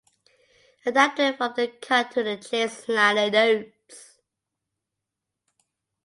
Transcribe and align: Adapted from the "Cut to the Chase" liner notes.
Adapted 0.83 1.37
from 1.37 1.53
the 1.55 1.67
"Cut 1.79 2.09
to 2.13 2.23
the 2.23 2.35
Chase" 2.37 2.89
liner 2.89 3.29
notes. 3.29 4.17